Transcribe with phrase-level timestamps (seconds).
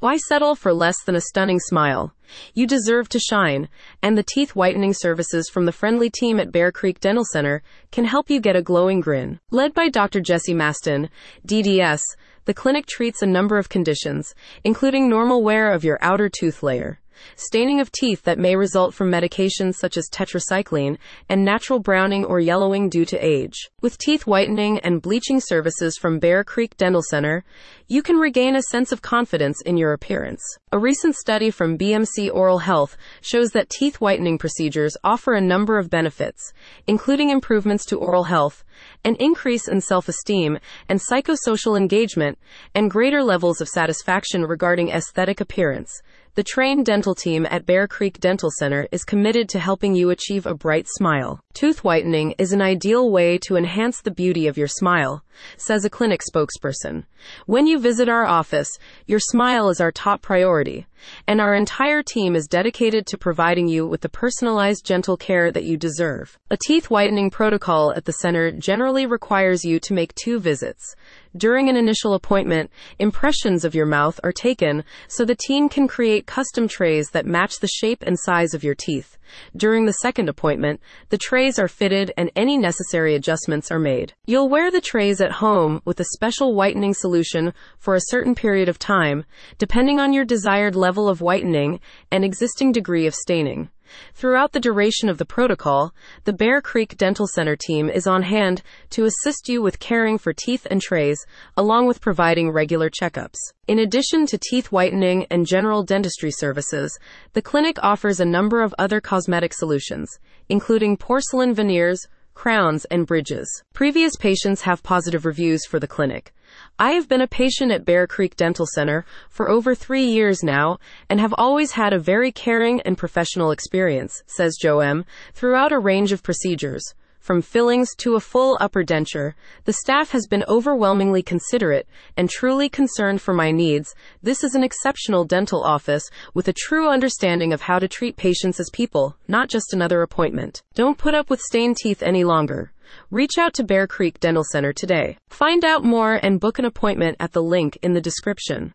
[0.00, 2.14] Why settle for less than a stunning smile?
[2.54, 3.68] You deserve to shine,
[4.00, 8.06] and the teeth whitening services from the friendly team at Bear Creek Dental Center can
[8.06, 9.40] help you get a glowing grin.
[9.50, 10.20] Led by Dr.
[10.20, 11.10] Jesse Maston,
[11.46, 12.00] DDS,
[12.46, 14.34] the clinic treats a number of conditions,
[14.64, 16.99] including normal wear of your outer tooth layer
[17.36, 20.98] staining of teeth that may result from medications such as tetracycline,
[21.28, 23.70] and natural browning or yellowing due to age.
[23.80, 27.44] With teeth whitening and bleaching services from Bear Creek Dental Center,
[27.88, 30.42] you can regain a sense of confidence in your appearance.
[30.72, 35.78] A recent study from BMC Oral Health shows that teeth whitening procedures offer a number
[35.78, 36.52] of benefits,
[36.86, 38.62] including improvements to oral health,
[39.04, 42.38] an increase in self esteem and psychosocial engagement,
[42.74, 46.00] and greater levels of satisfaction regarding aesthetic appearance.
[46.36, 50.46] The trained dental team at Bear Creek Dental Center is committed to helping you achieve
[50.46, 51.40] a bright smile.
[51.54, 55.24] Tooth whitening is an ideal way to enhance the beauty of your smile,
[55.56, 57.04] says a clinic spokesperson.
[57.46, 58.70] When you visit our office,
[59.06, 60.86] your smile is our top priority,
[61.26, 65.64] and our entire team is dedicated to providing you with the personalized gentle care that
[65.64, 66.38] you deserve.
[66.50, 70.94] A teeth whitening protocol at the center generally requires you to make two visits.
[71.36, 76.26] During an initial appointment, impressions of your mouth are taken so the team can create
[76.26, 79.16] custom trays that match the shape and size of your teeth.
[79.56, 80.80] During the second appointment,
[81.10, 84.12] the trays are fitted and any necessary adjustments are made.
[84.26, 88.68] You'll wear the trays at home with a special whitening solution for a certain period
[88.68, 89.24] of time,
[89.58, 93.70] depending on your desired level of whitening and existing degree of staining.
[94.14, 95.92] Throughout the duration of the protocol,
[96.24, 100.32] the Bear Creek Dental Center team is on hand to assist you with caring for
[100.32, 101.18] teeth and trays,
[101.56, 103.38] along with providing regular checkups.
[103.66, 106.96] In addition to teeth whitening and general dentistry services,
[107.32, 112.06] the clinic offers a number of other cosmetic solutions, including porcelain veneers,
[112.40, 113.62] crowns, and bridges.
[113.74, 116.32] Previous patients have positive reviews for the clinic.
[116.78, 120.78] I have been a patient at Bear Creek Dental Center for over three years now
[121.10, 125.04] and have always had a very caring and professional experience, says Joe M.
[125.34, 129.34] Throughout a range of procedures, from fillings to a full upper denture,
[129.64, 131.86] the staff has been overwhelmingly considerate
[132.16, 133.94] and truly concerned for my needs.
[134.22, 138.58] This is an exceptional dental office with a true understanding of how to treat patients
[138.58, 140.62] as people, not just another appointment.
[140.74, 142.72] Don't put up with stained teeth any longer.
[143.10, 145.16] Reach out to Bear Creek Dental Center today.
[145.28, 148.68] Find out more and book an appointment at the link in the description.